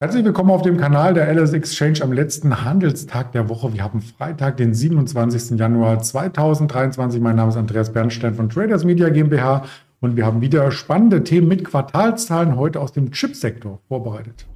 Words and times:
Herzlich 0.00 0.24
willkommen 0.24 0.52
auf 0.52 0.62
dem 0.62 0.76
Kanal 0.76 1.12
der 1.12 1.26
LS 1.34 1.52
Exchange 1.54 2.02
am 2.02 2.12
letzten 2.12 2.64
Handelstag 2.64 3.32
der 3.32 3.48
Woche. 3.48 3.72
Wir 3.72 3.82
haben 3.82 4.00
Freitag, 4.00 4.56
den 4.56 4.72
27. 4.72 5.58
Januar 5.58 5.98
2023. 5.98 7.20
Mein 7.20 7.34
Name 7.34 7.50
ist 7.50 7.56
Andreas 7.56 7.92
Bernstein 7.92 8.36
von 8.36 8.48
Traders 8.48 8.84
Media 8.84 9.08
GmbH 9.08 9.64
und 9.98 10.14
wir 10.14 10.24
haben 10.24 10.40
wieder 10.40 10.70
spannende 10.70 11.24
Themen 11.24 11.48
mit 11.48 11.64
Quartalszahlen 11.64 12.54
heute 12.54 12.78
aus 12.78 12.92
dem 12.92 13.10
Chipsektor 13.10 13.80
vorbereitet. 13.88 14.46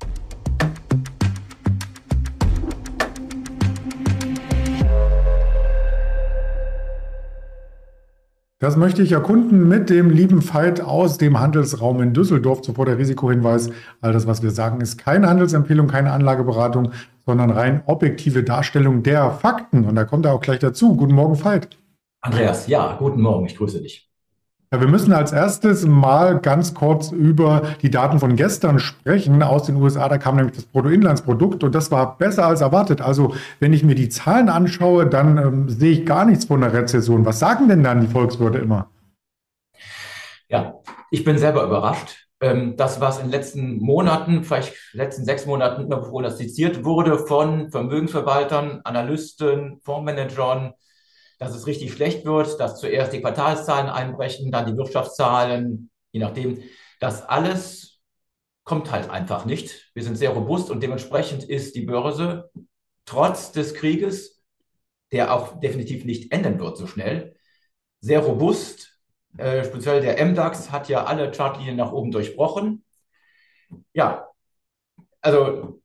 Das 8.62 8.76
möchte 8.76 9.02
ich 9.02 9.10
erkunden 9.10 9.66
mit 9.66 9.90
dem 9.90 10.08
lieben 10.08 10.40
Veit 10.40 10.80
aus 10.80 11.18
dem 11.18 11.40
Handelsraum 11.40 12.00
in 12.00 12.14
Düsseldorf. 12.14 12.62
Zuvor 12.62 12.86
der 12.86 12.96
Risikohinweis. 12.96 13.70
All 14.00 14.12
das, 14.12 14.28
was 14.28 14.40
wir 14.44 14.52
sagen, 14.52 14.80
ist 14.80 14.98
keine 14.98 15.28
Handelsempfehlung, 15.28 15.88
keine 15.88 16.12
Anlageberatung, 16.12 16.92
sondern 17.26 17.50
rein 17.50 17.82
objektive 17.86 18.44
Darstellung 18.44 19.02
der 19.02 19.32
Fakten. 19.32 19.84
Und 19.84 19.96
da 19.96 20.04
kommt 20.04 20.26
er 20.26 20.32
auch 20.32 20.40
gleich 20.40 20.60
dazu. 20.60 20.94
Guten 20.94 21.14
Morgen, 21.14 21.44
Veit. 21.44 21.76
Andreas, 22.20 22.68
ja, 22.68 22.94
guten 23.00 23.20
Morgen. 23.20 23.46
Ich 23.46 23.56
grüße 23.56 23.82
dich. 23.82 24.11
Ja, 24.72 24.80
wir 24.80 24.88
müssen 24.88 25.12
als 25.12 25.32
erstes 25.32 25.84
mal 25.84 26.40
ganz 26.40 26.72
kurz 26.72 27.12
über 27.12 27.60
die 27.82 27.90
Daten 27.90 28.18
von 28.18 28.36
gestern 28.36 28.78
sprechen 28.78 29.42
aus 29.42 29.64
den 29.64 29.76
USA. 29.76 30.08
Da 30.08 30.16
kam 30.16 30.36
nämlich 30.36 30.56
das 30.56 30.64
Bruttoinlandsprodukt 30.64 31.62
und 31.62 31.74
das 31.74 31.90
war 31.90 32.16
besser 32.16 32.46
als 32.46 32.62
erwartet. 32.62 33.02
Also 33.02 33.34
wenn 33.60 33.74
ich 33.74 33.84
mir 33.84 33.94
die 33.94 34.08
Zahlen 34.08 34.48
anschaue, 34.48 35.06
dann 35.06 35.36
ähm, 35.36 35.68
sehe 35.68 35.92
ich 35.92 36.06
gar 36.06 36.24
nichts 36.24 36.46
von 36.46 36.62
der 36.62 36.72
Rezession. 36.72 37.26
Was 37.26 37.38
sagen 37.38 37.68
denn 37.68 37.84
dann 37.84 38.00
die 38.00 38.06
Volkswirte 38.06 38.60
immer? 38.60 38.88
Ja, 40.48 40.80
ich 41.10 41.22
bin 41.22 41.36
selber 41.36 41.64
überrascht. 41.64 42.28
Ähm, 42.40 42.74
das, 42.78 42.98
was 42.98 43.18
in 43.18 43.24
den 43.24 43.32
letzten 43.32 43.76
Monaten, 43.76 44.42
vielleicht 44.42 44.72
letzten 44.94 45.26
sechs 45.26 45.44
Monaten 45.44 45.82
immer 45.82 45.98
prognostiziert 45.98 46.82
wurde 46.82 47.18
von 47.18 47.70
Vermögensverwaltern, 47.70 48.80
Analysten, 48.84 49.80
Fondsmanagern, 49.84 50.72
dass 51.42 51.56
es 51.56 51.66
richtig 51.66 51.92
schlecht 51.92 52.24
wird, 52.24 52.60
dass 52.60 52.78
zuerst 52.78 53.12
die 53.12 53.20
Quartalszahlen 53.20 53.90
einbrechen, 53.90 54.52
dann 54.52 54.66
die 54.66 54.76
Wirtschaftszahlen, 54.76 55.90
je 56.12 56.20
nachdem. 56.20 56.62
Das 57.00 57.28
alles 57.28 58.00
kommt 58.62 58.92
halt 58.92 59.10
einfach 59.10 59.44
nicht. 59.44 59.90
Wir 59.92 60.04
sind 60.04 60.16
sehr 60.16 60.30
robust 60.30 60.70
und 60.70 60.84
dementsprechend 60.84 61.42
ist 61.42 61.74
die 61.74 61.80
Börse 61.80 62.48
trotz 63.06 63.50
des 63.50 63.74
Krieges, 63.74 64.40
der 65.10 65.34
auch 65.34 65.58
definitiv 65.58 66.04
nicht 66.04 66.30
enden 66.30 66.60
wird 66.60 66.76
so 66.76 66.86
schnell, 66.86 67.34
sehr 68.00 68.20
robust. 68.20 69.00
Äh, 69.36 69.64
speziell 69.64 70.00
der 70.00 70.24
MDAX 70.24 70.70
hat 70.70 70.88
ja 70.88 71.04
alle 71.06 71.32
Chartlinien 71.32 71.74
nach 71.76 71.90
oben 71.90 72.12
durchbrochen. 72.12 72.84
Ja, 73.94 74.28
also 75.20 75.80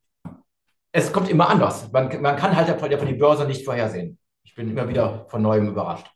es 0.92 1.12
kommt 1.12 1.28
immer 1.30 1.48
anders. 1.48 1.90
Man, 1.90 2.22
man 2.22 2.36
kann 2.36 2.54
halt 2.54 2.78
von 2.78 3.08
die 3.08 3.14
Börse 3.14 3.44
nicht 3.44 3.64
vorhersehen 3.64 4.18
bin 4.54 4.70
immer 4.70 4.88
wieder 4.88 5.26
von 5.28 5.42
neuem 5.42 5.68
überrascht. 5.68 6.06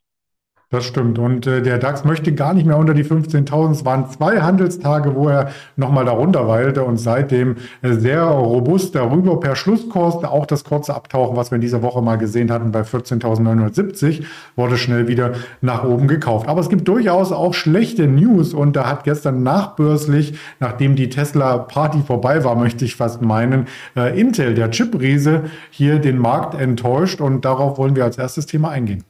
Das 0.73 0.85
stimmt. 0.85 1.19
Und 1.19 1.45
äh, 1.45 1.61
der 1.61 1.77
DAX 1.77 2.03
möchte 2.03 2.33
gar 2.33 2.55
nicht 2.55 2.65
mehr 2.65 2.79
unter 2.79 2.95
die 2.95 3.05
15.000. 3.05 3.71
Es 3.73 3.85
waren 3.85 4.09
zwei 4.09 4.41
Handelstage, 4.41 5.13
wo 5.13 5.29
er 5.29 5.51
nochmal 5.75 6.03
darunter 6.03 6.47
weilte 6.47 6.83
und 6.83 6.97
seitdem 6.97 7.57
äh, 7.83 7.93
sehr 7.93 8.23
robust 8.23 8.95
darüber 8.95 9.39
per 9.39 9.55
Schlusskurs. 9.55 10.23
Auch 10.23 10.47
das 10.47 10.63
kurze 10.63 10.95
Abtauchen, 10.95 11.37
was 11.37 11.51
wir 11.51 11.57
in 11.57 11.61
dieser 11.61 11.83
Woche 11.83 12.01
mal 12.01 12.15
gesehen 12.15 12.49
hatten 12.49 12.71
bei 12.71 12.81
14.970, 12.81 14.23
wurde 14.55 14.77
schnell 14.77 15.07
wieder 15.07 15.33
nach 15.61 15.83
oben 15.83 16.07
gekauft. 16.07 16.49
Aber 16.49 16.61
es 16.61 16.69
gibt 16.69 16.87
durchaus 16.87 17.31
auch 17.31 17.53
schlechte 17.53 18.07
News 18.07 18.55
und 18.55 18.75
da 18.75 18.89
hat 18.89 19.03
gestern 19.03 19.43
nachbörslich, 19.43 20.39
nachdem 20.59 20.95
die 20.95 21.09
Tesla-Party 21.09 21.99
vorbei 22.01 22.43
war, 22.43 22.55
möchte 22.55 22.83
ich 22.83 22.95
fast 22.95 23.21
meinen, 23.21 23.67
äh, 23.95 24.19
Intel, 24.19 24.55
der 24.55 24.71
Chip-Riese, 24.71 25.43
hier 25.69 25.99
den 25.99 26.17
Markt 26.17 26.59
enttäuscht 26.59 27.21
und 27.21 27.45
darauf 27.45 27.77
wollen 27.77 27.95
wir 27.95 28.05
als 28.05 28.17
erstes 28.17 28.47
Thema 28.47 28.69
eingehen. 28.69 29.03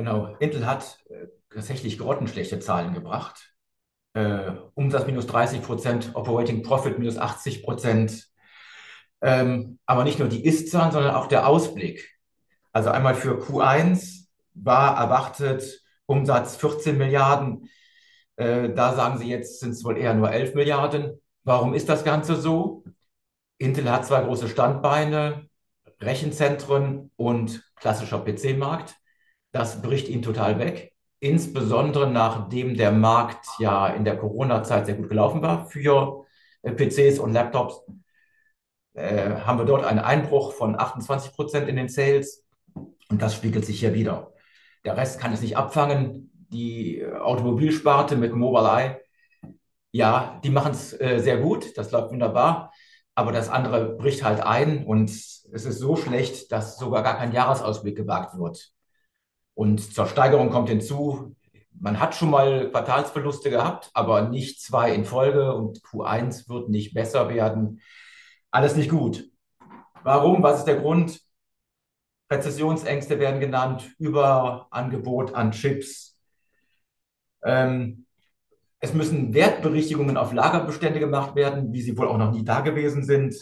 Genau, 0.00 0.34
Intel 0.38 0.64
hat 0.64 0.98
äh, 1.10 1.26
tatsächlich 1.52 1.98
grottenschlechte 1.98 2.58
Zahlen 2.58 2.94
gebracht. 2.94 3.52
Äh, 4.14 4.52
Umsatz 4.72 5.06
minus 5.06 5.26
30 5.26 5.60
Prozent, 5.60 6.12
Operating 6.14 6.62
Profit 6.62 6.98
minus 6.98 7.18
80 7.18 7.62
Prozent. 7.62 8.26
Ähm, 9.20 9.78
aber 9.84 10.04
nicht 10.04 10.18
nur 10.18 10.28
die 10.28 10.42
Ist-Zahlen, 10.42 10.90
sondern 10.90 11.14
auch 11.14 11.26
der 11.26 11.46
Ausblick. 11.46 12.18
Also 12.72 12.88
einmal 12.88 13.14
für 13.14 13.42
Q1 13.42 14.28
war 14.54 14.96
erwartet 14.96 15.82
Umsatz 16.06 16.56
14 16.56 16.96
Milliarden. 16.96 17.68
Äh, 18.36 18.70
da 18.70 18.94
sagen 18.94 19.18
sie 19.18 19.28
jetzt, 19.28 19.60
sind 19.60 19.72
es 19.72 19.84
wohl 19.84 19.98
eher 19.98 20.14
nur 20.14 20.32
11 20.32 20.54
Milliarden. 20.54 21.20
Warum 21.44 21.74
ist 21.74 21.90
das 21.90 22.04
Ganze 22.04 22.36
so? 22.36 22.84
Intel 23.58 23.90
hat 23.90 24.06
zwei 24.06 24.22
große 24.22 24.48
Standbeine, 24.48 25.46
Rechenzentren 26.00 27.10
und 27.16 27.62
klassischer 27.76 28.24
PC-Markt. 28.24 28.94
Das 29.52 29.82
bricht 29.82 30.08
ihn 30.08 30.22
total 30.22 30.58
weg. 30.58 30.92
Insbesondere 31.18 32.10
nachdem 32.10 32.76
der 32.76 32.92
Markt 32.92 33.46
ja 33.58 33.88
in 33.88 34.04
der 34.04 34.16
Corona-Zeit 34.16 34.86
sehr 34.86 34.94
gut 34.94 35.08
gelaufen 35.08 35.42
war 35.42 35.66
für 35.66 36.24
äh, 36.62 36.72
PCs 36.72 37.18
und 37.18 37.32
Laptops, 37.32 37.82
äh, 38.94 39.30
haben 39.40 39.58
wir 39.58 39.64
dort 39.66 39.84
einen 39.84 39.98
Einbruch 39.98 40.52
von 40.52 40.78
28 40.78 41.32
Prozent 41.32 41.68
in 41.68 41.76
den 41.76 41.88
Sales. 41.88 42.44
Und 43.10 43.20
das 43.22 43.34
spiegelt 43.34 43.64
sich 43.64 43.80
hier 43.80 43.94
wieder. 43.94 44.32
Der 44.84 44.96
Rest 44.96 45.20
kann 45.20 45.32
es 45.32 45.42
nicht 45.42 45.56
abfangen. 45.56 46.30
Die 46.50 47.04
Automobilsparte 47.06 48.16
mit 48.16 48.34
Mobileye, 48.34 49.00
ja, 49.92 50.40
die 50.44 50.50
machen 50.50 50.72
es 50.72 50.98
äh, 51.00 51.18
sehr 51.20 51.38
gut. 51.38 51.76
Das 51.76 51.90
läuft 51.92 52.12
wunderbar. 52.12 52.72
Aber 53.14 53.32
das 53.32 53.48
andere 53.48 53.96
bricht 53.96 54.24
halt 54.24 54.40
ein 54.40 54.84
und 54.86 55.10
es 55.10 55.44
ist 55.52 55.78
so 55.78 55.96
schlecht, 55.96 56.50
dass 56.52 56.78
sogar 56.78 57.02
gar 57.02 57.18
kein 57.18 57.32
Jahresausblick 57.32 57.96
gewagt 57.96 58.38
wird. 58.38 58.72
Und 59.60 59.92
zur 59.92 60.06
Steigerung 60.06 60.48
kommt 60.48 60.70
hinzu, 60.70 61.36
man 61.78 62.00
hat 62.00 62.14
schon 62.14 62.30
mal 62.30 62.70
Quartalsverluste 62.70 63.50
gehabt, 63.50 63.90
aber 63.92 64.22
nicht 64.22 64.62
zwei 64.62 64.94
in 64.94 65.04
Folge 65.04 65.54
und 65.54 65.82
Q1 65.82 66.48
wird 66.48 66.70
nicht 66.70 66.94
besser 66.94 67.28
werden. 67.28 67.82
Alles 68.50 68.74
nicht 68.74 68.88
gut. 68.88 69.30
Warum? 70.02 70.42
Was 70.42 70.60
ist 70.60 70.64
der 70.64 70.80
Grund? 70.80 71.20
Rezessionsängste 72.32 73.18
werden 73.18 73.38
genannt, 73.38 73.94
Überangebot 73.98 75.34
an 75.34 75.50
Chips. 75.50 76.18
Ähm, 77.44 78.06
es 78.78 78.94
müssen 78.94 79.34
Wertberichtigungen 79.34 80.16
auf 80.16 80.32
Lagerbestände 80.32 81.00
gemacht 81.00 81.34
werden, 81.34 81.70
wie 81.74 81.82
sie 81.82 81.98
wohl 81.98 82.08
auch 82.08 82.16
noch 82.16 82.32
nie 82.32 82.46
da 82.46 82.62
gewesen 82.62 83.04
sind. 83.04 83.36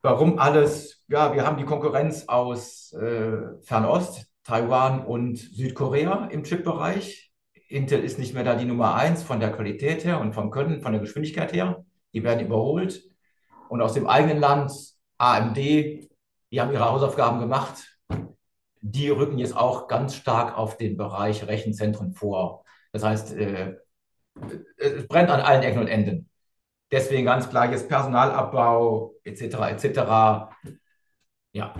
Warum 0.00 0.38
alles? 0.38 1.04
Ja, 1.08 1.34
wir 1.34 1.44
haben 1.44 1.56
die 1.56 1.64
Konkurrenz 1.64 2.28
aus 2.28 2.92
äh, 2.92 3.60
Fernost, 3.62 4.28
Taiwan 4.44 5.04
und 5.04 5.38
Südkorea 5.38 6.26
im 6.26 6.44
Chip-Bereich. 6.44 7.32
Intel 7.68 8.04
ist 8.04 8.18
nicht 8.18 8.34
mehr 8.34 8.44
da 8.44 8.54
die 8.54 8.66
Nummer 8.66 8.94
eins 8.94 9.22
von 9.22 9.40
der 9.40 9.50
Qualität 9.50 10.04
her 10.04 10.20
und 10.20 10.34
vom 10.34 10.50
Können, 10.50 10.82
von 10.82 10.92
der 10.92 11.00
Geschwindigkeit 11.00 11.52
her. 11.52 11.84
Die 12.12 12.22
werden 12.22 12.44
überholt. 12.44 13.02
Und 13.68 13.80
aus 13.80 13.94
dem 13.94 14.06
eigenen 14.06 14.38
Land, 14.38 14.70
AMD, 15.18 15.56
die 15.56 16.60
haben 16.60 16.72
ihre 16.72 16.84
Hausaufgaben 16.84 17.40
gemacht. 17.40 17.98
Die 18.82 19.08
rücken 19.08 19.38
jetzt 19.38 19.56
auch 19.56 19.88
ganz 19.88 20.14
stark 20.14 20.56
auf 20.58 20.76
den 20.76 20.96
Bereich 20.96 21.46
Rechenzentren 21.46 22.12
vor. 22.12 22.64
Das 22.92 23.02
heißt, 23.02 23.32
äh, 23.32 23.76
es 24.76 25.08
brennt 25.08 25.30
an 25.30 25.40
allen 25.40 25.62
Ecken 25.62 25.80
und 25.80 25.88
Enden. 25.88 26.28
Deswegen 26.92 27.24
ganz 27.24 27.48
klar 27.48 27.70
jetzt 27.70 27.88
Personalabbau 27.88 29.14
etc. 29.24 29.42
etc. 29.70 30.54
Ja, 31.52 31.74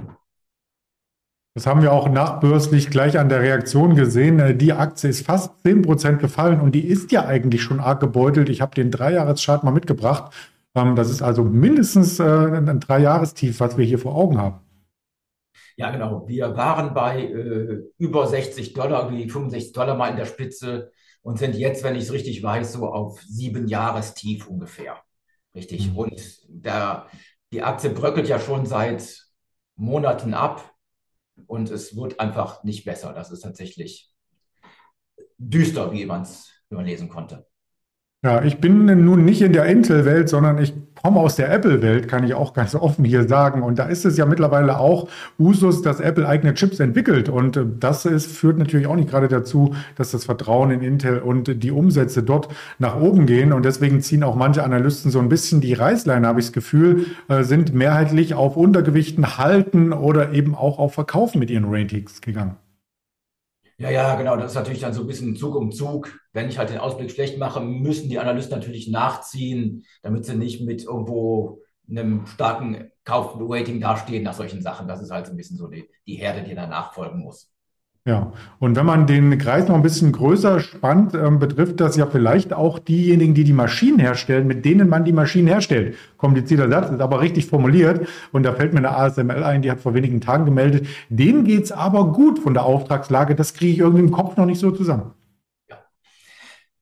das 1.55 1.67
haben 1.69 1.83
wir 1.83 1.93
auch 1.93 2.09
nachbörslich 2.09 2.91
gleich 2.91 3.17
an 3.17 3.29
der 3.29 3.41
Reaktion 3.41 3.95
gesehen. 3.95 4.41
Äh, 4.41 4.57
die 4.57 4.73
Aktie 4.73 5.09
ist 5.09 5.25
fast 5.25 5.53
10% 5.65 6.19
gefallen 6.19 6.61
und 6.61 6.75
die 6.75 6.85
ist 6.85 7.13
ja 7.13 7.27
eigentlich 7.27 7.63
schon 7.63 7.79
arg 7.79 8.01
gebeutelt. 8.01 8.49
Ich 8.49 8.61
habe 8.61 8.75
den 8.75 8.91
Dreijahreschart 8.91 9.63
mal 9.63 9.71
mitgebracht. 9.71 10.35
Ähm, 10.75 10.97
das 10.97 11.11
ist 11.11 11.23
also 11.23 11.45
mindestens 11.45 12.19
äh, 12.19 12.25
ein 12.25 12.81
Dreijahrestief, 12.81 13.61
was 13.61 13.79
wir 13.79 13.85
hier 13.85 14.01
vor 14.01 14.17
Augen 14.17 14.39
haben. 14.39 14.61
Ja, 15.77 15.91
genau. 15.91 16.27
Wir 16.27 16.57
waren 16.57 16.93
bei 16.93 17.23
äh, 17.23 17.83
über 17.99 18.27
60 18.27 18.75
Dollar, 18.75 19.13
wie 19.13 19.29
65 19.29 19.73
Dollar 19.73 19.97
mal 19.97 20.09
in 20.09 20.17
der 20.17 20.27
Spitze 20.27 20.91
und 21.23 21.39
sind 21.39 21.55
jetzt, 21.55 21.85
wenn 21.85 21.95
ich 21.95 22.05
es 22.05 22.13
richtig 22.13 22.43
weiß, 22.43 22.73
so 22.73 22.89
auf 22.89 23.21
sieben 23.23 23.69
Jahrestief 23.69 24.49
ungefähr. 24.49 24.97
Richtig. 25.55 25.93
Mhm. 25.93 25.97
Und 25.97 26.23
der, 26.49 27.07
die 27.53 27.63
Aktie 27.63 27.91
bröckelt 27.91 28.29
ja 28.29 28.41
schon 28.41 28.67
seit 28.67 29.25
Monaten 29.77 30.35
ab 30.35 30.74
und 31.47 31.71
es 31.71 31.97
wird 31.97 32.21
einfach 32.21 32.65
nicht 32.65 32.85
besser. 32.85 33.13
Das 33.13 33.31
ist 33.31 33.41
tatsächlich 33.41 34.13
düster, 35.39 35.93
wie 35.93 36.07
man 36.07 36.23
es 36.23 36.51
lesen 36.71 37.09
konnte. 37.09 37.47
Ja, 38.25 38.43
ich 38.43 38.57
bin 38.57 38.87
nun 38.87 39.23
nicht 39.27 39.43
in 39.43 39.53
der 39.53 39.67
Intel-Welt, 39.67 40.31
sondern 40.31 40.57
ich 40.57 40.73
komme 41.03 41.21
aus 41.21 41.37
der 41.37 41.53
Apple-Welt, 41.53 42.09
kann 42.09 42.25
ich 42.25 42.33
auch 42.33 42.55
ganz 42.55 42.75
offen 42.75 43.05
hier 43.05 43.29
sagen. 43.29 43.63
Und 43.63 43.79
da 43.79 43.85
ist 43.85 44.07
es 44.07 44.17
ja 44.17 44.25
mittlerweile 44.25 44.79
auch 44.81 45.09
Usus, 45.39 45.83
dass 45.83 46.01
Apple 46.01 46.27
eigene 46.27 46.55
Chips 46.55 46.81
entwickelt. 46.81 47.29
Und 47.29 47.59
äh, 47.59 47.67
das 47.79 48.07
ist, 48.07 48.33
führt 48.35 48.57
natürlich 48.57 48.87
auch 48.87 48.97
nicht 48.97 49.11
gerade 49.11 49.29
dazu, 49.29 49.75
dass 49.97 50.13
das 50.13 50.25
Vertrauen 50.25 50.71
in 50.71 50.81
Intel 50.81 51.19
und 51.19 51.63
die 51.63 51.71
Umsätze 51.71 52.23
dort 52.23 52.49
nach 52.79 52.99
oben 52.99 53.27
gehen. 53.27 53.53
Und 53.53 53.67
deswegen 53.67 54.01
ziehen 54.01 54.23
auch 54.23 54.37
manche 54.37 54.65
Analysten 54.65 55.11
so 55.11 55.19
ein 55.19 55.29
bisschen 55.29 55.61
die 55.61 55.75
Reißleine, 55.75 56.27
habe 56.27 56.41
ich 56.41 56.47
das 56.47 56.55
Gefühl, 56.55 57.05
äh, 57.29 57.43
sind 57.43 57.75
mehrheitlich 57.75 58.33
auf 58.33 58.57
Untergewichten 58.57 59.37
halten 59.37 59.93
oder 59.93 60.33
eben 60.33 60.55
auch 60.55 60.79
auf 60.79 60.95
Verkaufen 60.95 61.41
mit 61.41 61.51
ihren 61.51 61.67
Ratings 61.67 62.23
gegangen. 62.23 62.57
Ja, 63.79 63.91
ja, 63.91 64.15
genau. 64.17 64.37
Das 64.37 64.53
ist 64.53 64.55
natürlich 64.57 64.81
dann 64.81 64.93
so 64.95 65.01
ein 65.03 65.07
bisschen 65.07 65.37
Zug 65.37 65.57
um 65.57 65.73
Zug. 65.73 66.19
Wenn 66.33 66.49
ich 66.49 66.59
halt 66.59 66.71
den 66.71 66.79
Ausblick 66.79 67.11
schlecht 67.11 67.39
mache, 67.39 67.61
müssen 67.61 68.09
die 68.09 68.19
Analysten 68.19 68.57
natürlich 68.57 68.89
nachziehen, 68.89 69.85
damit 70.03 70.25
sie 70.25 70.37
nicht 70.37 70.61
mit 70.63 70.85
irgendwo 70.85 71.61
einem 71.89 72.27
starken 72.27 72.91
Kaufrating 73.05 73.81
dastehen 73.81 74.23
nach 74.23 74.35
solchen 74.35 74.63
Sachen. 74.63 74.89
Das 74.89 75.03
ist 75.03 75.11
halt 75.11 75.27
so 75.27 75.33
ein 75.33 75.37
bisschen 75.37 75.57
so 75.57 75.67
die, 75.69 75.89
die 76.07 76.15
Herde, 76.17 76.43
die 76.45 76.55
danach 76.55 76.95
folgen 76.95 77.21
muss. 77.21 77.51
Ja, 78.07 78.35
und 78.59 78.77
wenn 78.77 78.85
man 78.85 79.07
den 79.07 79.39
Kreis 79.39 79.67
noch 79.67 79.75
ein 79.75 79.83
bisschen 79.83 80.13
größer 80.13 80.61
spannt, 80.61 81.15
ähm, 81.15 81.39
betrifft 81.39 81.81
das 81.81 81.97
ja 81.97 82.05
vielleicht 82.05 82.53
auch 82.53 82.79
diejenigen, 82.79 83.33
die 83.33 83.45
die 83.45 83.55
Maschinen 83.55 83.99
herstellen, 83.99 84.47
mit 84.47 84.67
denen 84.67 84.91
man 84.91 85.07
die 85.07 85.13
Maschinen 85.13 85.49
herstellt. 85.49 85.97
Komplizierter 86.19 86.69
Satz, 86.69 86.91
ist 86.91 87.01
aber 87.01 87.23
richtig 87.23 87.47
formuliert. 87.47 88.07
Und 88.31 88.43
da 88.43 88.53
fällt 88.53 88.75
mir 88.75 88.81
eine 88.81 88.95
ASML 88.95 89.43
ein, 89.43 89.63
die 89.63 89.71
hat 89.71 89.81
vor 89.81 89.95
wenigen 89.95 90.21
Tagen 90.21 90.45
gemeldet, 90.45 90.87
denen 91.09 91.45
geht's 91.45 91.73
aber 91.73 92.13
gut 92.13 92.39
von 92.39 92.53
der 92.53 92.65
Auftragslage. 92.65 93.35
Das 93.35 93.55
kriege 93.55 93.73
ich 93.73 93.79
irgendwie 93.79 94.05
im 94.05 94.11
Kopf 94.11 94.37
noch 94.37 94.45
nicht 94.45 94.61
so 94.61 94.71
zusammen. 94.71 95.15
Ja. 95.71 95.79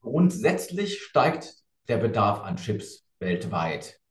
Grundsätzlich 0.00 1.02
steigt 1.02 1.54
der 1.86 1.98
Bedarf 1.98 2.42
an 2.42 2.56
Chips 2.56 3.06
weltweit. 3.20 4.01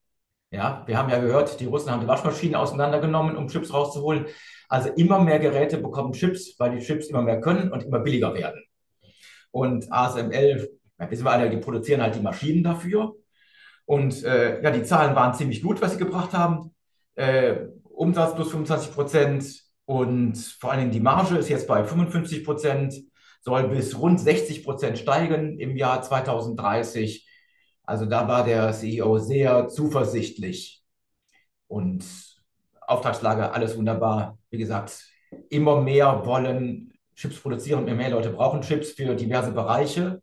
Ja, 0.52 0.84
wir 0.86 0.98
haben 0.98 1.10
ja 1.10 1.20
gehört, 1.20 1.62
die 1.62 1.66
Russen 1.66 1.90
haben 1.90 2.02
die 2.02 2.08
Waschmaschinen 2.08 2.56
auseinandergenommen, 2.56 3.38
um 3.38 3.48
Chips 3.48 3.74
rauszuholen. 3.74 4.26
Also 4.68 4.90
immer 4.90 5.20
mehr 5.20 5.40
Geräte 5.40 5.78
bekommen 5.78 6.12
Chips, 6.12 6.56
weil 6.60 6.78
die 6.78 6.86
Chips 6.86 7.08
immer 7.08 7.22
mehr 7.22 7.40
können 7.40 7.72
und 7.72 7.84
immer 7.84 8.00
billiger 8.00 8.34
werden. 8.34 8.62
Und 9.52 9.92
ASML, 9.92 10.70
ja, 11.00 11.10
wissen 11.10 11.26
wir 11.26 11.32
alle, 11.32 11.50
die 11.50 11.58
produzieren 11.58 12.02
halt 12.02 12.16
die 12.16 12.22
Maschinen 12.22 12.64
dafür. 12.64 13.16
Und 13.86 14.24
äh, 14.26 14.62
ja, 14.62 14.72
die 14.72 14.84
Zahlen 14.84 15.16
waren 15.16 15.34
ziemlich 15.34 15.62
gut, 15.62 15.82
was 15.82 15.94
sie 15.94 15.98
gebracht 15.98 16.34
haben. 16.34 16.76
Äh, 17.16 17.68
Umsatz 17.84 18.36
plus 18.36 18.52
25 18.52 18.94
Prozent 18.94 19.64
und 19.86 20.38
vor 20.38 20.72
allem 20.72 20.92
die 20.92 21.00
Marge 21.00 21.38
ist 21.38 21.50
jetzt 21.50 21.68
bei 21.68 21.84
55 21.84 22.44
Prozent, 22.44 22.94
soll 23.42 23.70
bis 23.70 23.98
rund 23.98 24.20
60 24.20 24.64
Prozent 24.64 24.98
steigen 24.98 25.60
im 25.60 25.76
Jahr 25.76 26.02
2030. 26.02 27.28
Also 27.84 28.06
da 28.06 28.28
war 28.28 28.46
der 28.46 28.72
CEO 28.74 29.18
sehr 29.18 29.68
zuversichtlich. 29.68 30.84
Und 31.68 32.06
Auftragslage, 32.82 33.52
alles 33.54 33.78
wunderbar. 33.78 34.38
Wie 34.50 34.58
gesagt, 34.58 35.06
immer 35.50 35.82
mehr 35.82 36.26
wollen 36.26 36.94
Chips 37.16 37.40
produzieren, 37.40 37.88
immer 37.88 37.96
mehr 37.96 38.10
Leute 38.10 38.32
brauchen 38.32 38.62
Chips 38.62 38.92
für 38.92 39.16
diverse 39.16 39.52
Bereiche. 39.52 40.22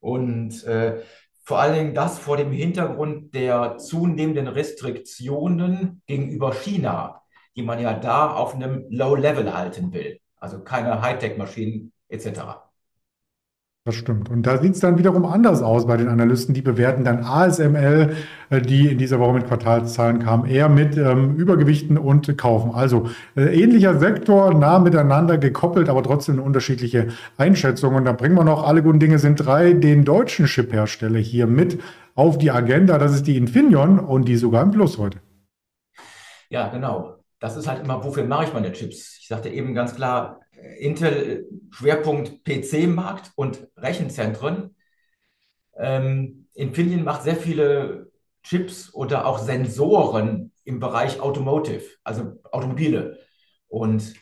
Und 0.00 0.64
äh, 0.64 1.02
vor 1.44 1.60
allen 1.60 1.74
Dingen 1.74 1.94
das 1.94 2.18
vor 2.18 2.36
dem 2.36 2.52
Hintergrund 2.52 3.34
der 3.34 3.76
zunehmenden 3.78 4.48
Restriktionen 4.48 6.02
gegenüber 6.06 6.52
China, 6.54 7.22
die 7.56 7.62
man 7.62 7.80
ja 7.80 7.94
da 7.94 8.32
auf 8.32 8.54
einem 8.54 8.86
Low-Level 8.88 9.52
halten 9.54 9.92
will. 9.92 10.20
Also 10.36 10.62
keine 10.62 11.02
Hightech-Maschinen 11.02 11.92
etc. 12.08 12.63
Das 13.86 13.96
stimmt. 13.96 14.30
Und 14.30 14.46
da 14.46 14.56
sieht 14.62 14.72
es 14.72 14.80
dann 14.80 14.96
wiederum 14.96 15.26
anders 15.26 15.60
aus 15.60 15.86
bei 15.86 15.98
den 15.98 16.08
Analysten. 16.08 16.54
Die 16.54 16.62
bewerten 16.62 17.04
dann 17.04 17.22
ASML, 17.22 18.16
äh, 18.48 18.62
die 18.62 18.88
in 18.88 18.96
dieser 18.96 19.20
Woche 19.20 19.34
mit 19.34 19.46
Quartalszahlen 19.46 20.20
kamen, 20.20 20.46
eher 20.46 20.70
mit 20.70 20.96
ähm, 20.96 21.36
Übergewichten 21.36 21.98
und 21.98 22.38
Kaufen. 22.38 22.70
Also 22.74 23.10
äh, 23.36 23.42
ähnlicher 23.42 23.98
Sektor, 23.98 24.54
nah 24.54 24.78
miteinander 24.78 25.36
gekoppelt, 25.36 25.90
aber 25.90 26.02
trotzdem 26.02 26.40
unterschiedliche 26.40 27.08
Einschätzung. 27.36 27.94
Und 27.94 28.06
da 28.06 28.12
bringen 28.12 28.36
wir 28.36 28.44
noch, 28.44 28.66
alle 28.66 28.82
guten 28.82 29.00
Dinge 29.00 29.18
sind 29.18 29.36
drei, 29.44 29.74
den 29.74 30.06
deutschen 30.06 30.46
Chip-Hersteller 30.46 31.18
hier 31.18 31.46
mit 31.46 31.78
auf 32.14 32.38
die 32.38 32.50
Agenda. 32.50 32.96
Das 32.96 33.14
ist 33.14 33.26
die 33.26 33.36
Infineon 33.36 33.98
und 33.98 34.26
die 34.28 34.36
sogar 34.36 34.62
im 34.62 34.70
Plus 34.70 34.96
heute. 34.96 35.18
Ja, 36.48 36.68
genau. 36.68 37.18
Das 37.44 37.56
ist 37.56 37.66
halt 37.66 37.82
immer, 37.82 38.02
wofür 38.02 38.24
mache 38.24 38.44
ich 38.44 38.54
meine 38.54 38.72
Chips? 38.72 39.18
Ich 39.20 39.28
sagte 39.28 39.50
eben 39.50 39.74
ganz 39.74 39.94
klar, 39.94 40.40
Intel 40.78 41.46
Schwerpunkt 41.72 42.42
PC-Markt 42.42 43.32
und 43.36 43.68
Rechenzentren. 43.76 44.74
Ähm, 45.76 46.48
Infineon 46.54 47.04
macht 47.04 47.22
sehr 47.22 47.36
viele 47.36 48.10
Chips 48.44 48.94
oder 48.94 49.26
auch 49.26 49.38
Sensoren 49.38 50.52
im 50.64 50.80
Bereich 50.80 51.20
Automotive, 51.20 51.84
also 52.02 52.32
Automobile. 52.50 53.18
Und 53.68 54.14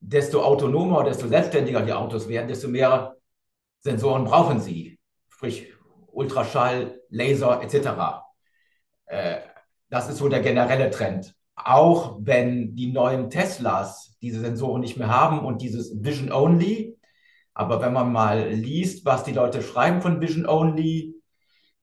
desto 0.00 0.42
autonomer, 0.42 1.04
desto 1.04 1.28
selbstständiger 1.28 1.82
die 1.82 1.92
Autos 1.92 2.26
werden, 2.26 2.48
desto 2.48 2.66
mehr 2.66 3.14
Sensoren 3.82 4.24
brauchen 4.24 4.60
sie. 4.60 4.98
Sprich 5.28 5.72
Ultraschall, 6.08 7.00
Laser 7.08 7.62
etc. 7.62 8.24
Äh, 9.06 9.42
das 9.90 10.08
ist 10.08 10.18
so 10.18 10.28
der 10.28 10.40
generelle 10.40 10.90
Trend 10.90 11.36
auch 11.64 12.18
wenn 12.20 12.74
die 12.74 12.92
neuen 12.92 13.30
Teslas 13.30 14.16
diese 14.20 14.40
Sensoren 14.40 14.82
nicht 14.82 14.98
mehr 14.98 15.08
haben 15.08 15.40
und 15.40 15.62
dieses 15.62 16.04
Vision 16.04 16.30
Only. 16.30 16.98
Aber 17.54 17.80
wenn 17.80 17.92
man 17.92 18.12
mal 18.12 18.48
liest, 18.50 19.04
was 19.06 19.24
die 19.24 19.32
Leute 19.32 19.62
schreiben 19.62 20.02
von 20.02 20.20
Vision 20.20 20.46
Only, 20.46 21.14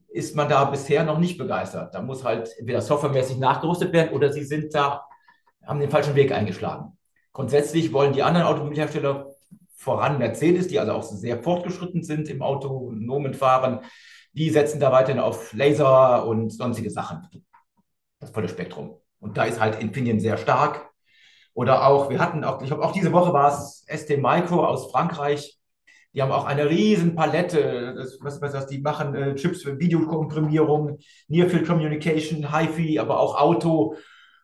ist 0.08 0.36
man 0.36 0.50
da 0.50 0.66
bisher 0.66 1.04
noch 1.04 1.18
nicht 1.18 1.38
begeistert. 1.38 1.96
Da 1.96 2.02
muss 2.02 2.24
halt 2.24 2.54
entweder 2.58 2.82
softwaremäßig 2.82 3.38
nachgerüstet 3.38 3.92
werden 3.94 4.14
oder 4.14 4.32
sie 4.32 4.44
sind 4.44 4.74
da, 4.76 5.06
haben 5.66 5.80
den 5.80 5.90
falschen 5.90 6.16
Weg 6.16 6.32
eingeschlagen. 6.32 6.98
Grundsätzlich 7.34 7.92
wollen 7.94 8.14
die 8.14 8.24
anderen 8.24 8.48
Automobilhersteller 8.48 9.32
voran, 9.76 10.20
Mercedes, 10.20 10.68
die 10.68 10.80
also 10.80 10.92
auch 10.92 11.04
sehr 11.04 11.42
fortgeschritten 11.42 12.04
sind 12.04 12.30
im 12.30 12.42
autonomen 12.42 13.34
Fahren, 13.34 13.80
die 14.34 14.50
setzen 14.50 14.80
da 14.80 14.92
weiterhin 14.92 15.20
auf 15.20 15.54
Laser 15.54 16.28
und 16.28 16.52
sonstige 16.52 16.92
Sachen. 16.92 17.28
Das 18.20 18.30
volle 18.30 18.48
Spektrum. 18.48 19.01
Und 19.22 19.38
da 19.38 19.46
ist 19.46 19.62
halt 19.62 19.82
Infineon 19.82 20.20
sehr 20.20 20.38
stark. 20.38 20.90
Oder 21.54 21.88
auch, 21.88 22.10
wir 22.10 22.20
hatten 22.20 22.44
auch, 22.44 22.62
ich 22.62 22.68
glaube, 22.68 22.84
auch 22.84 22.92
diese 22.92 23.14
Woche 23.14 23.34
war 23.34 23.54
es 23.54 23.86
ST 23.88 24.10
Micro 24.18 24.66
aus 24.66 24.92
Frankreich. 24.92 25.58
Die 26.14 26.22
haben 26.22 26.32
auch 26.32 26.46
eine 26.46 26.70
riesen 26.70 27.16
Palette, 27.16 27.94
das, 27.96 28.18
was, 28.20 28.42
was, 28.42 28.54
was 28.54 28.68
die 28.68 28.80
machen, 28.80 29.16
äh, 29.16 29.36
Chips 29.36 29.64
für 29.64 29.80
Videokomprimierung, 29.80 30.98
Near 31.30 31.50
Field 31.50 31.66
Communication, 31.66 32.54
HiFi, 32.54 33.00
aber 33.00 33.20
auch 33.20 33.40
Auto. 33.40 33.96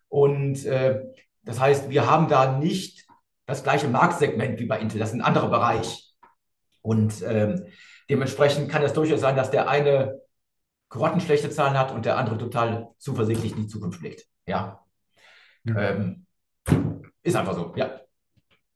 Und 0.07 0.65
äh, 0.65 1.01
das 1.43 1.59
heißt, 1.59 1.89
wir 1.89 2.09
haben 2.09 2.29
da 2.29 2.57
nicht 2.57 3.05
das 3.45 3.63
gleiche 3.63 3.87
Marktsegment 3.87 4.59
wie 4.59 4.65
bei 4.65 4.79
Intel, 4.79 4.99
das 4.99 5.09
ist 5.09 5.15
ein 5.15 5.21
anderer 5.21 5.49
Bereich. 5.49 6.13
Und 6.81 7.21
ähm, 7.25 7.65
dementsprechend 8.09 8.69
kann 8.69 8.83
es 8.83 8.93
durchaus 8.93 9.21
sein, 9.21 9.35
dass 9.35 9.51
der 9.51 9.67
eine 9.67 10.21
grottenschlechte 10.89 11.49
Zahlen 11.49 11.77
hat 11.77 11.91
und 11.91 12.05
der 12.05 12.17
andere 12.17 12.37
total 12.37 12.89
zuversichtlich 12.97 13.53
in 13.53 13.63
die 13.63 13.67
Zukunft 13.67 13.99
blickt. 13.99 14.25
Ja. 14.47 14.79
ja. 15.65 15.79
Ähm, 15.79 16.25
ist 17.21 17.35
einfach 17.35 17.53
so, 17.53 17.73
ja. 17.75 17.99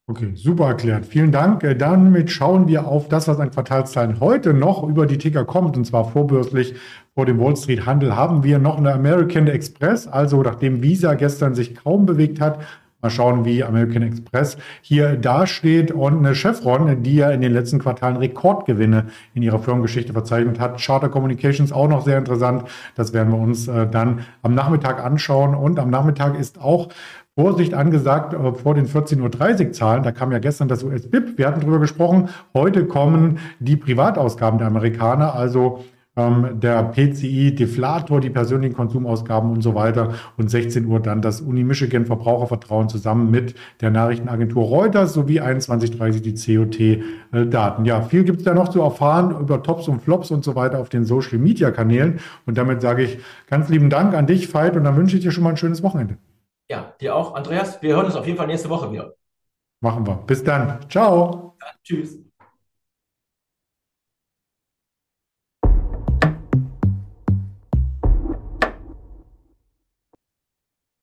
Okay, 0.07 0.33
super 0.35 0.67
erklärt. 0.67 1.05
Vielen 1.05 1.31
Dank. 1.31 1.63
Äh, 1.63 1.75
damit 1.75 2.29
schauen 2.31 2.67
wir 2.67 2.85
auf 2.85 3.07
das, 3.07 3.29
was 3.29 3.39
an 3.39 3.51
Quartalszahlen 3.51 4.19
heute 4.19 4.53
noch 4.53 4.83
über 4.83 5.05
die 5.05 5.17
Ticker 5.17 5.45
kommt, 5.45 5.77
und 5.77 5.85
zwar 5.85 6.11
vorbörslich 6.11 6.75
vor 7.15 7.25
dem 7.25 7.39
Wall 7.39 7.55
Street 7.55 7.85
Handel 7.85 8.15
haben 8.15 8.43
wir 8.43 8.59
noch 8.59 8.77
eine 8.77 8.93
American 8.93 9.47
Express, 9.47 10.07
also 10.07 10.41
nachdem 10.41 10.83
Visa 10.83 11.13
gestern 11.13 11.55
sich 11.55 11.75
kaum 11.75 12.05
bewegt 12.05 12.41
hat, 12.41 12.59
Mal 13.01 13.09
schauen, 13.09 13.45
wie 13.45 13.63
American 13.63 14.03
Express 14.03 14.57
hier 14.81 15.15
dasteht. 15.15 15.91
Und 15.91 16.19
eine 16.19 16.35
Chevron, 16.35 17.03
die 17.03 17.15
ja 17.15 17.31
in 17.31 17.41
den 17.41 17.53
letzten 17.53 17.79
Quartalen 17.79 18.17
Rekordgewinne 18.17 19.07
in 19.33 19.43
ihrer 19.43 19.59
Firmengeschichte 19.59 20.13
verzeichnet 20.13 20.59
hat. 20.59 20.81
Charter 20.81 21.09
Communications 21.09 21.71
auch 21.71 21.87
noch 21.87 22.03
sehr 22.03 22.17
interessant. 22.17 22.65
Das 22.95 23.13
werden 23.13 23.31
wir 23.31 23.39
uns 23.39 23.67
äh, 23.67 23.87
dann 23.87 24.21
am 24.41 24.53
Nachmittag 24.53 25.03
anschauen. 25.03 25.55
Und 25.55 25.79
am 25.79 25.89
Nachmittag 25.89 26.39
ist 26.39 26.61
auch 26.61 26.89
Vorsicht 27.35 27.73
angesagt 27.73 28.33
äh, 28.33 28.53
vor 28.53 28.75
den 28.75 28.87
14.30 28.87 29.67
Uhr 29.67 29.71
Zahlen. 29.71 30.03
Da 30.03 30.11
kam 30.11 30.31
ja 30.31 30.39
gestern 30.39 30.67
das 30.67 30.83
US-BIP. 30.83 31.37
Wir 31.37 31.47
hatten 31.47 31.61
darüber 31.61 31.79
gesprochen. 31.79 32.29
Heute 32.53 32.85
kommen 32.85 33.39
die 33.59 33.77
Privatausgaben 33.77 34.59
der 34.59 34.67
Amerikaner, 34.67 35.33
also 35.33 35.83
der 36.29 36.83
PCI-Deflator, 36.83 38.19
die 38.21 38.29
persönlichen 38.29 38.75
Konsumausgaben 38.75 39.51
und 39.51 39.61
so 39.61 39.75
weiter. 39.75 40.13
Und 40.37 40.49
16 40.49 40.85
Uhr 40.85 40.99
dann 40.99 41.21
das 41.21 41.41
Uni-Michigan 41.41 42.05
Verbrauchervertrauen 42.05 42.89
zusammen 42.89 43.31
mit 43.31 43.55
der 43.81 43.91
Nachrichtenagentur 43.91 44.63
Reuters 44.63 45.13
sowie 45.13 45.41
21.30 45.41 46.21
die 46.21 47.01
COT-Daten. 47.33 47.85
Ja, 47.85 48.01
viel 48.01 48.23
gibt 48.23 48.39
es 48.39 48.43
da 48.45 48.53
noch 48.53 48.69
zu 48.69 48.81
erfahren 48.81 49.39
über 49.39 49.63
Tops 49.63 49.87
und 49.87 50.01
Flops 50.01 50.31
und 50.31 50.43
so 50.43 50.55
weiter 50.55 50.79
auf 50.79 50.89
den 50.89 51.05
Social-Media-Kanälen. 51.05 52.19
Und 52.45 52.57
damit 52.57 52.81
sage 52.81 53.03
ich 53.03 53.19
ganz 53.47 53.69
lieben 53.69 53.89
Dank 53.89 54.13
an 54.13 54.27
dich, 54.27 54.53
Veit, 54.53 54.75
und 54.75 54.83
dann 54.83 54.95
wünsche 54.95 55.17
ich 55.17 55.23
dir 55.23 55.31
schon 55.31 55.43
mal 55.43 55.51
ein 55.51 55.57
schönes 55.57 55.83
Wochenende. 55.83 56.17
Ja, 56.69 56.93
dir 57.01 57.15
auch, 57.15 57.35
Andreas. 57.35 57.81
Wir 57.81 57.95
hören 57.95 58.05
uns 58.05 58.15
auf 58.15 58.25
jeden 58.25 58.37
Fall 58.37 58.47
nächste 58.47 58.69
Woche 58.69 58.91
wieder. 58.91 59.13
Machen 59.81 60.05
wir. 60.05 60.15
Bis 60.27 60.43
dann. 60.43 60.79
Ciao. 60.89 61.55
Ja, 61.59 61.67
tschüss. 61.83 62.30